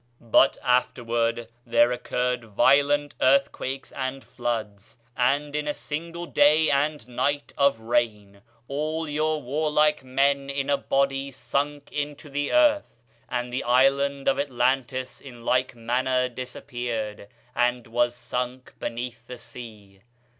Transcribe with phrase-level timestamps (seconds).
[0.19, 7.53] But afterward there occurred violent earthquakes and floods, and in a single day and night
[7.55, 13.63] of rain all your warlike men in a body sunk into the earth, and the
[13.63, 20.01] island of Atlantis in like manner disappeared, and was sunk beneath the sea.